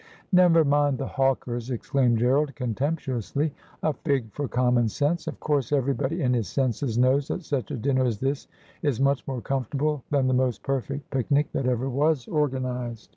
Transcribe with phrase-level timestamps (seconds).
[0.31, 3.53] 'Never mind the hawkers,' exclaimed Gerald contemptu ously.'
[3.83, 5.27] A fig for common sense.
[5.27, 8.47] Of course, everybody in his senses knows that such a dinner as this
[8.81, 13.09] is much more comfort able than the most perfect picnic that ever was organised.